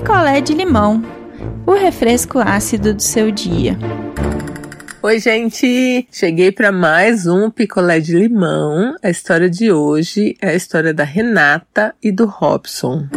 [0.00, 1.02] picolé de limão,
[1.66, 3.76] o refresco ácido do seu dia.
[5.02, 6.06] Oi, gente!
[6.12, 8.94] Cheguei para mais um picolé de limão.
[9.02, 13.08] A história de hoje é a história da Renata e do Robson.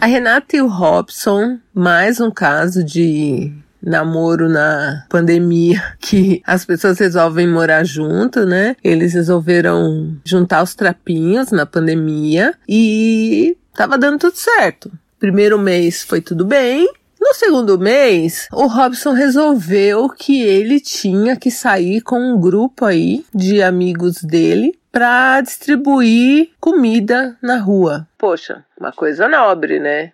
[0.00, 3.52] A Renata e o Robson, mais um caso de
[3.82, 8.76] namoro na pandemia que as pessoas resolvem morar junto, né?
[8.84, 14.92] Eles resolveram juntar os trapinhos na pandemia e tava dando tudo certo.
[15.24, 16.86] Primeiro mês foi tudo bem.
[17.18, 23.24] No segundo mês, o Robson resolveu que ele tinha que sair com um grupo aí
[23.34, 28.06] de amigos dele para distribuir comida na rua.
[28.18, 30.12] Poxa, uma coisa nobre, né?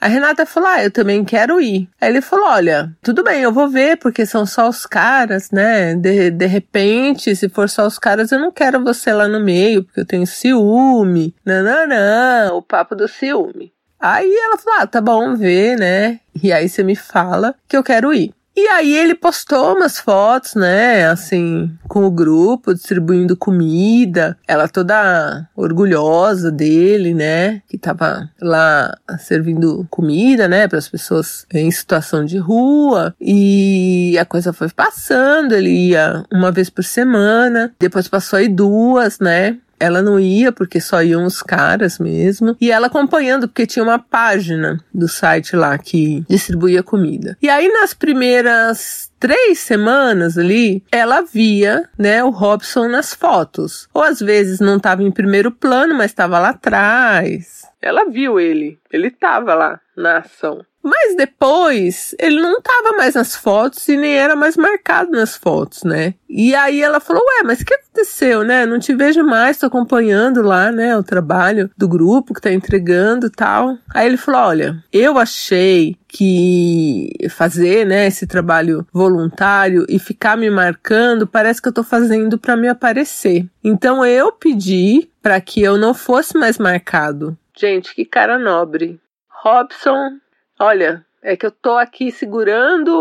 [0.00, 1.88] A Renata falou: Ah, eu também quero ir.
[2.00, 5.94] Aí ele falou: Olha, tudo bem, eu vou ver, porque são só os caras, né?
[5.94, 9.84] De, de repente, se for só os caras, eu não quero você lá no meio,
[9.84, 11.32] porque eu tenho ciúme.
[11.44, 13.72] Não, não, não, o papo do ciúme.
[14.00, 16.20] Aí ela falou: Ah, tá bom, vê, né?
[16.42, 18.32] E aí você me fala que eu quero ir.
[18.60, 24.36] E aí ele postou umas fotos, né, assim, com o grupo, distribuindo comida.
[24.48, 31.70] Ela toda orgulhosa dele, né, que tava lá servindo comida, né, para as pessoas em
[31.70, 33.14] situação de rua.
[33.20, 39.20] E a coisa foi passando, ele ia uma vez por semana, depois passou aí duas,
[39.20, 39.56] né?
[39.78, 42.56] Ela não ia porque só iam os caras mesmo.
[42.60, 47.36] E ela acompanhando porque tinha uma página do site lá que distribuía comida.
[47.40, 53.88] E aí nas primeiras três semanas ali, ela via, né, o Robson nas fotos.
[53.92, 57.66] Ou às vezes não estava em primeiro plano, mas estava lá atrás.
[57.80, 60.64] Ela viu ele, ele estava lá na ação.
[60.88, 65.84] Mas depois, ele não tava mais nas fotos e nem era mais marcado nas fotos,
[65.84, 66.14] né?
[66.26, 68.64] E aí ela falou: Ué, mas o que aconteceu, né?
[68.64, 70.96] Não te vejo mais, tô acompanhando lá, né?
[70.96, 73.76] O trabalho do grupo que tá entregando tal.
[73.94, 80.48] Aí ele falou: Olha, eu achei que fazer, né, esse trabalho voluntário e ficar me
[80.48, 83.46] marcando, parece que eu tô fazendo para me aparecer.
[83.62, 87.36] Então eu pedi para que eu não fosse mais marcado.
[87.54, 88.98] Gente, que cara nobre.
[89.28, 90.18] Robson
[90.58, 92.92] Olha, é que eu tô aqui segurando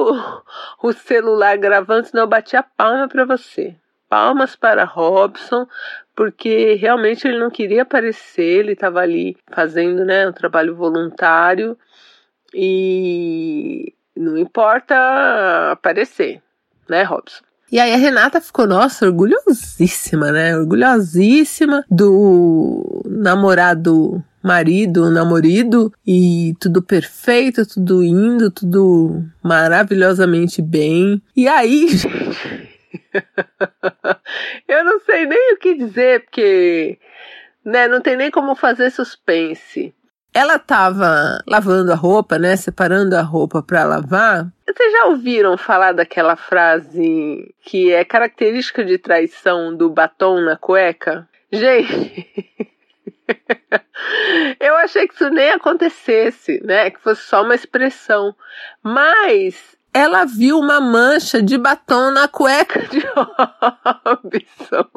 [0.81, 3.75] o celular gravando, senão eu bati a palma para você.
[4.09, 5.67] Palmas para Robson,
[6.15, 11.77] porque realmente ele não queria aparecer, ele estava ali fazendo né, um trabalho voluntário
[12.53, 16.41] e não importa aparecer,
[16.87, 17.43] né, Robson?
[17.69, 20.55] E aí a Renata ficou, nossa, orgulhosíssima, né?
[20.55, 31.21] Orgulhosíssima do namorado marido, namorido e tudo perfeito, tudo indo, tudo maravilhosamente bem.
[31.35, 32.77] E aí, gente,
[34.67, 36.97] eu não sei nem o que dizer, porque
[37.63, 39.93] né, não tem nem como fazer suspense.
[40.33, 44.47] Ela tava lavando a roupa, né, separando a roupa para lavar.
[44.67, 51.27] Vocês já ouviram falar daquela frase que é característica de traição do batom na cueca?
[51.51, 52.27] Gente,
[54.87, 56.89] achei que isso nem acontecesse, né?
[56.89, 58.33] Que fosse só uma expressão.
[58.81, 59.55] Mas
[59.93, 64.87] ela viu uma mancha de batom na cueca de Robson.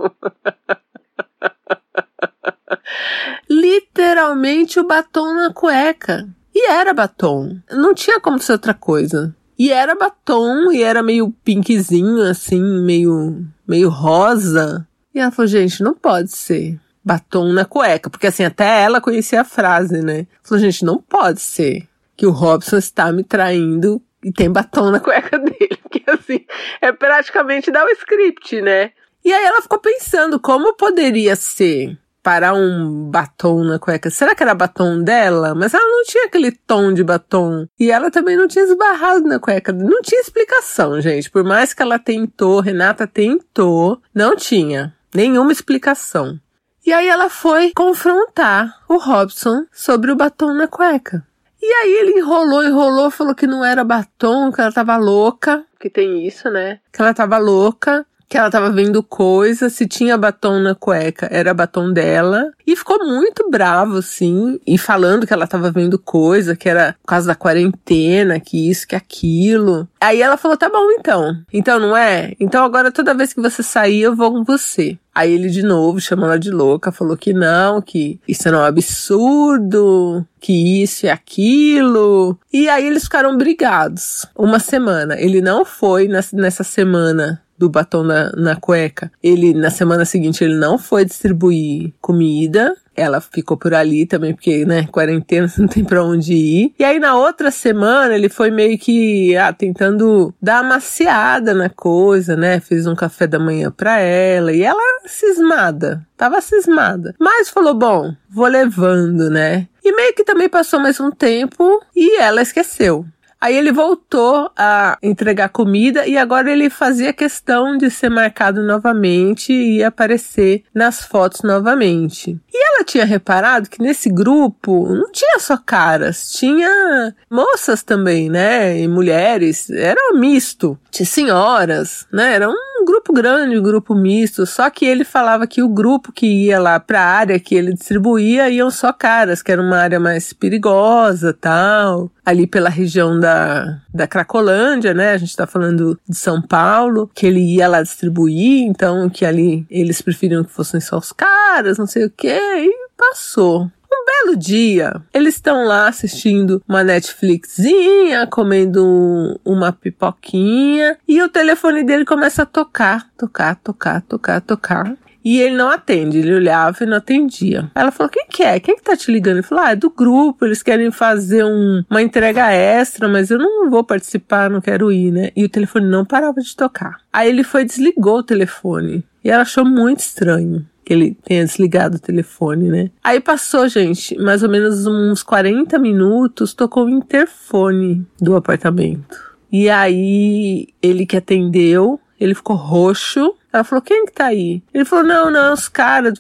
[3.48, 6.28] Literalmente o batom na cueca.
[6.54, 7.58] E era batom.
[7.70, 9.34] Não tinha como ser outra coisa.
[9.58, 14.88] E era batom, e era meio pinkzinho, assim, meio, meio rosa.
[15.14, 19.40] E ela falou, gente, não pode ser batom na cueca, porque assim, até ela conhecia
[19.40, 20.26] a frase, né?
[20.42, 25.00] Falou, gente, não pode ser que o Robson está me traindo e tem batom na
[25.00, 26.44] cueca dele, porque assim,
[26.80, 28.92] é praticamente dar o script, né?
[29.24, 34.10] E aí ela ficou pensando como poderia ser parar um batom na cueca.
[34.10, 35.54] Será que era batom dela?
[35.54, 37.66] Mas ela não tinha aquele tom de batom.
[37.78, 39.72] E ela também não tinha esbarrado na cueca.
[39.72, 41.30] Não tinha explicação, gente.
[41.30, 46.38] Por mais que ela tentou, Renata tentou, não tinha nenhuma explicação.
[46.84, 51.26] E aí ela foi confrontar o Robson sobre o batom na cueca.
[51.62, 55.90] E aí ele enrolou, enrolou, falou que não era batom, que ela tava louca, que
[55.90, 56.80] tem isso, né?
[56.90, 61.52] Que ela tava louca, que ela tava vendo coisa, se tinha batom na cueca, era
[61.52, 62.52] batom dela.
[62.64, 67.08] E ficou muito bravo, assim, e falando que ela tava vendo coisa, que era por
[67.08, 69.88] causa da quarentena, que isso, que aquilo.
[70.00, 71.36] Aí ela falou: tá bom então.
[71.52, 72.32] Então não é?
[72.38, 74.96] Então agora toda vez que você sair, eu vou com você.
[75.12, 78.62] Aí ele de novo chamou ela de louca, falou que não, que isso era um
[78.62, 82.38] absurdo, que isso e aquilo.
[82.52, 84.24] E aí eles ficaram brigados.
[84.36, 85.20] Uma semana.
[85.20, 89.12] Ele não foi nessa semana do batom na, na cueca.
[89.22, 92.74] Ele, na semana seguinte, ele não foi distribuir comida.
[92.96, 96.74] Ela ficou por ali também, porque, né, quarentena não tem pra onde ir.
[96.78, 101.68] E aí na outra semana ele foi meio que ah, tentando dar uma maciada na
[101.68, 102.60] coisa, né?
[102.60, 107.14] Fez um café da manhã pra ela e ela cismada, tava cismada.
[107.18, 109.68] Mas falou: bom, vou levando, né?
[109.84, 113.04] E meio que também passou mais um tempo e ela esqueceu.
[113.40, 119.52] Aí ele voltou a entregar comida e agora ele fazia questão de ser marcado novamente
[119.52, 122.38] e aparecer nas fotos novamente.
[122.52, 128.78] E ela tinha reparado que nesse grupo não tinha só caras, tinha moças também, né?
[128.78, 130.78] E mulheres, era um misto.
[130.90, 132.34] Tinha senhoras, né?
[132.34, 132.69] Era um
[133.00, 134.44] grupo grande, um grupo misto.
[134.46, 137.72] Só que ele falava que o grupo que ia lá para a área que ele
[137.72, 143.80] distribuía iam só caras, que era uma área mais perigosa, tal ali pela região da,
[143.92, 145.12] da Cracolândia, né?
[145.12, 149.66] A gente está falando de São Paulo, que ele ia lá distribuir, então que ali
[149.68, 153.68] eles preferiam que fossem só os caras, não sei o quê, e passou.
[154.10, 162.04] Belo dia, eles estão lá assistindo uma Netflixinha, comendo uma pipoquinha, e o telefone dele
[162.04, 164.96] começa a tocar, tocar, tocar, tocar, tocar.
[165.24, 167.70] E ele não atende, ele olhava e não atendia.
[167.74, 168.58] Ela falou: quem que é?
[168.58, 169.36] Quem que tá te ligando?
[169.36, 173.38] Ele falou: ah, é do grupo, eles querem fazer um, uma entrega extra, mas eu
[173.38, 175.30] não vou participar, não quero ir, né?
[175.36, 176.98] E o telefone não parava de tocar.
[177.12, 179.04] Aí ele foi desligou o telefone.
[179.22, 182.90] E ela achou muito estranho que ele tenha desligado o telefone, né?
[183.04, 189.16] Aí passou, gente, mais ou menos uns 40 minutos, tocou o interfone do apartamento.
[189.52, 194.64] E aí ele que atendeu, ele ficou roxo, ela falou, quem que tá aí?
[194.74, 196.14] Ele falou, não, não, os caras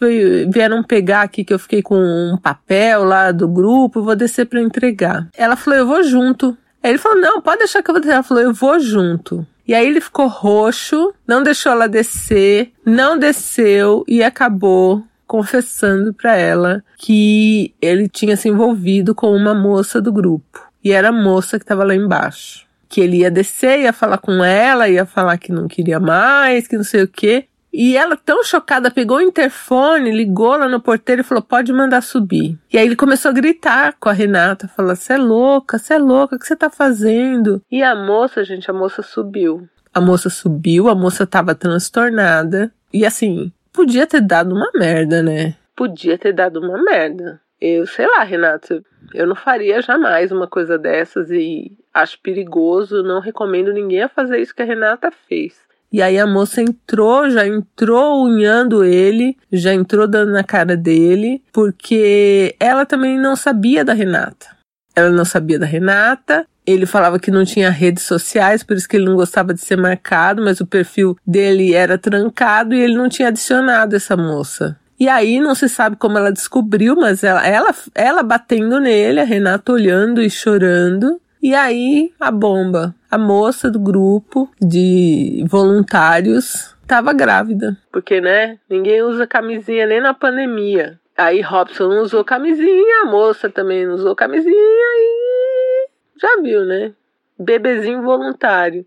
[0.52, 4.62] vieram pegar aqui que eu fiquei com um papel lá do grupo, vou descer para
[4.62, 5.28] entregar.
[5.36, 6.56] Ela falou, eu vou junto.
[6.80, 8.14] Aí ele falou, não, pode deixar que eu vou descer.
[8.14, 9.44] Ela falou, eu vou junto.
[9.70, 16.34] E aí ele ficou roxo, não deixou ela descer, não desceu e acabou confessando para
[16.34, 20.60] ela que ele tinha se envolvido com uma moça do grupo.
[20.82, 24.42] E era a moça que estava lá embaixo que ele ia descer, ia falar com
[24.42, 27.46] ela, ia falar que não queria mais, que não sei o quê.
[27.72, 32.02] E ela, tão chocada, pegou o interfone, ligou lá no porteiro e falou: pode mandar
[32.02, 32.58] subir.
[32.72, 35.98] E aí ele começou a gritar com a Renata, falando: você é louca, você é
[35.98, 37.62] louca, o que você tá fazendo?
[37.70, 39.68] E a moça, gente, a moça subiu.
[39.92, 42.72] A moça subiu, a moça tava transtornada.
[42.92, 45.54] E assim, podia ter dado uma merda, né?
[45.76, 47.40] Podia ter dado uma merda.
[47.60, 48.82] Eu sei lá, Renata,
[49.12, 54.40] eu não faria jamais uma coisa dessas e acho perigoso, não recomendo ninguém a fazer
[54.40, 55.60] isso que a Renata fez.
[55.92, 61.42] E aí a moça entrou, já entrou unhando ele, já entrou dando na cara dele,
[61.52, 64.46] porque ela também não sabia da Renata.
[64.94, 66.46] Ela não sabia da Renata.
[66.64, 69.76] Ele falava que não tinha redes sociais, por isso que ele não gostava de ser
[69.76, 74.78] marcado, mas o perfil dele era trancado e ele não tinha adicionado essa moça.
[74.98, 79.24] E aí não se sabe como ela descobriu, mas ela, ela, ela batendo nele, a
[79.24, 81.18] Renata olhando e chorando.
[81.42, 82.94] E aí, a bomba.
[83.10, 87.78] A moça do grupo de voluntários estava grávida.
[87.90, 88.58] Porque, né?
[88.68, 91.00] Ninguém usa camisinha nem na pandemia.
[91.16, 95.88] Aí Robson não usou camisinha, a moça também não usou camisinha e.
[96.20, 96.92] Já viu, né?
[97.38, 98.84] Bebezinho voluntário.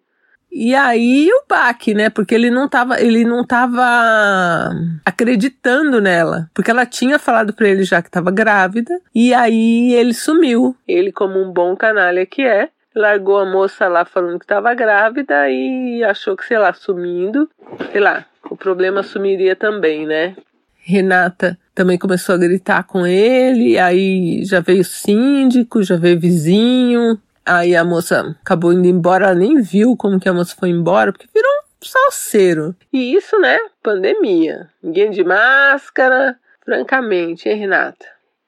[0.54, 2.12] E aí o baque, né?
[2.12, 4.70] Porque ele não tava, ele não tava
[5.04, 10.14] acreditando nela, porque ela tinha falado para ele já que estava grávida, e aí ele
[10.14, 10.76] sumiu.
[10.88, 15.50] Ele como um bom canalha que é, largou a moça lá falando que estava grávida
[15.50, 17.50] e achou que, sei lá, sumindo,
[17.92, 20.36] sei lá, o problema sumiria também, né?
[20.86, 27.76] Renata também começou a gritar com ele, aí já veio síndico, já veio vizinho, Aí
[27.76, 31.28] a moça acabou indo embora, ela nem viu como que a moça foi embora, porque
[31.34, 32.76] virou um salseiro.
[32.92, 33.58] E isso, né?
[33.82, 34.70] Pandemia.
[34.82, 36.38] Ninguém de máscara.
[36.64, 38.06] Francamente, hein, Renata?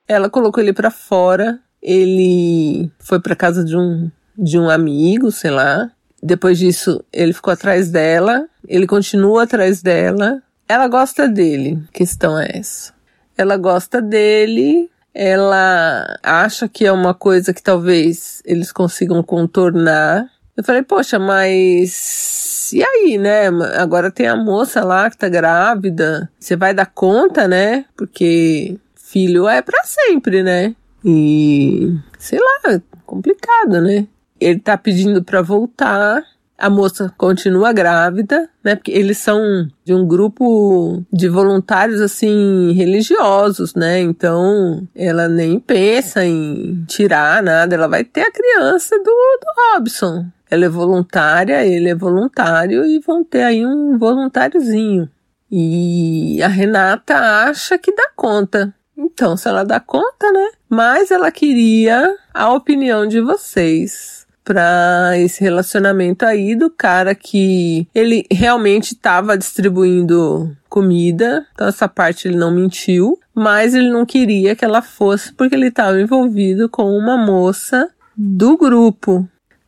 [0.08, 1.60] Ela colocou ele para fora.
[1.82, 5.92] Ele foi para casa de um de um amigo, sei lá.
[6.22, 8.48] Depois disso, ele ficou atrás dela.
[8.68, 10.42] Ele continua atrás dela.
[10.68, 11.80] Ela gosta dele.
[11.94, 12.94] Questão é essa.
[13.38, 20.30] Ela gosta dele, ela acha que é uma coisa que talvez eles consigam contornar.
[20.58, 23.48] Eu falei, poxa, mas e aí, né?
[23.78, 26.30] Agora tem a moça lá que tá grávida.
[26.38, 27.86] Você vai dar conta, né?
[27.96, 30.76] Porque filho é para sempre, né?
[31.04, 34.06] E sei lá, complicado, né?
[34.40, 36.22] Ele tá pedindo para voltar
[36.58, 38.76] a moça continua grávida, né?
[38.76, 44.00] Porque eles são de um grupo de voluntários assim religiosos, né?
[44.00, 50.26] Então ela nem pensa em tirar nada, ela vai ter a criança do, do Robson.
[50.50, 55.10] Ela é voluntária, ele é voluntário e vão ter aí um voluntáriozinho.
[55.52, 58.74] E a Renata acha que dá conta.
[58.98, 60.50] Então, se ela dá conta, né?
[60.70, 68.26] Mas ela queria a opinião de vocês para esse relacionamento aí do cara que ele
[68.32, 74.64] realmente estava distribuindo comida, então essa parte ele não mentiu, mas ele não queria que
[74.64, 79.28] ela fosse porque ele estava envolvido com uma moça do grupo.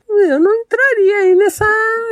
[0.09, 1.65] Eu não entraria aí nessa,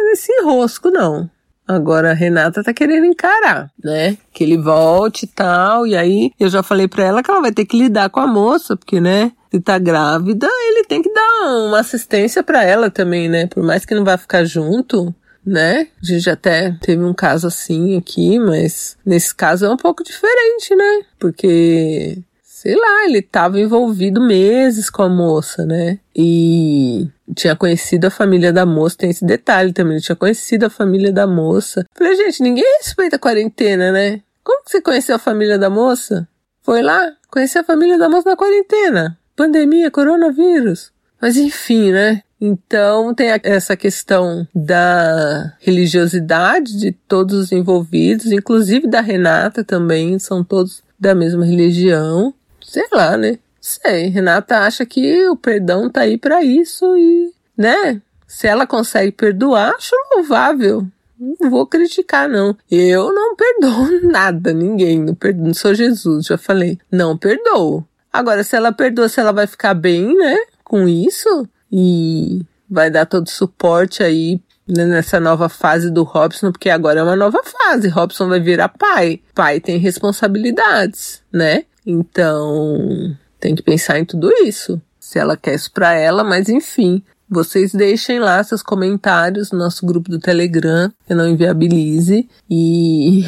[0.09, 1.29] nesse enrosco, não.
[1.67, 4.17] Agora a Renata tá querendo encarar, né?
[4.31, 5.87] Que ele volte e tal.
[5.87, 8.27] E aí eu já falei pra ela que ela vai ter que lidar com a
[8.27, 9.31] moça, porque, né?
[9.55, 13.47] Se tá grávida, ele tem que dar uma assistência para ela também, né?
[13.47, 15.87] Por mais que não vá ficar junto, né?
[16.03, 20.75] A gente até teve um caso assim aqui, mas nesse caso é um pouco diferente,
[20.75, 21.05] né?
[21.17, 25.99] Porque sei lá, ele estava envolvido meses com a moça, né?
[26.13, 30.69] E tinha conhecido a família da moça, tem esse detalhe também, ele tinha conhecido a
[30.69, 31.85] família da moça.
[31.97, 34.21] Falei, gente, ninguém respeita a quarentena, né?
[34.43, 36.27] Como que você conheceu a família da moça?
[36.61, 39.17] Foi lá, conheci a família da moça na quarentena.
[39.35, 40.91] Pandemia, coronavírus.
[41.21, 42.21] Mas enfim, né?
[42.39, 50.43] Então tem essa questão da religiosidade de todos os envolvidos, inclusive da Renata também, são
[50.43, 52.33] todos da mesma religião
[52.65, 53.37] sei lá, né?
[53.61, 58.01] Sei, Renata acha que o perdão tá aí para isso e, né?
[58.27, 60.85] Se ela consegue perdoar, acho louvável.
[61.17, 62.57] Não vou criticar, não.
[62.69, 64.99] Eu não perdoo nada, ninguém.
[64.99, 66.77] Não, perdoo, não sou Jesus, já falei.
[66.91, 67.85] Não perdoo.
[68.15, 70.37] Agora, se ela perdoa, se ela vai ficar bem, né?
[70.63, 76.69] Com isso e vai dar todo suporte aí né, nessa nova fase do Robson, porque
[76.69, 77.89] agora é uma nova fase.
[77.89, 79.19] Robson vai virar pai.
[79.33, 81.63] Pai tem responsabilidades, né?
[81.85, 84.81] Então, tem que pensar em tudo isso.
[84.97, 87.03] Se ela quer isso pra ela, mas enfim.
[87.29, 92.29] Vocês deixem lá seus comentários no nosso grupo do Telegram, eu não inviabilize.
[92.49, 93.25] E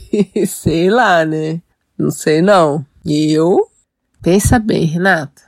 [0.46, 1.60] sei lá, né?
[1.98, 2.86] Não sei não.
[3.04, 3.69] Eu
[4.22, 5.42] pensa bem, Renata,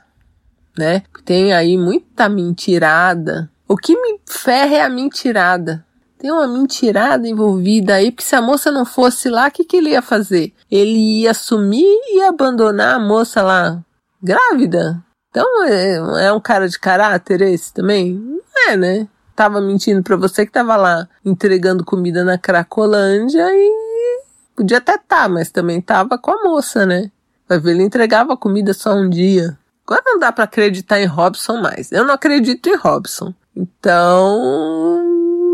[0.77, 1.03] né?
[1.25, 3.49] Tem aí muita mentirada.
[3.67, 5.85] O que me ferra é a mentirada.
[6.17, 9.75] Tem uma mentirada envolvida aí, porque se a moça não fosse lá, o que, que
[9.75, 10.53] ele ia fazer?
[10.71, 13.83] Ele ia sumir e abandonar a moça lá
[14.21, 15.03] grávida?
[15.29, 18.13] Então é, é um cara de caráter esse também?
[18.13, 19.07] Não é, né?
[19.35, 24.23] Tava mentindo pra você que tava lá entregando comida na Cracolândia e
[24.55, 27.11] podia até tá, mas também tava com a moça, né?
[27.59, 29.57] Ver, ele entregava comida só um dia.
[29.85, 31.91] Agora não dá para acreditar em Robson mais.
[31.91, 33.33] Eu não acredito em Robson.
[33.55, 35.03] Então,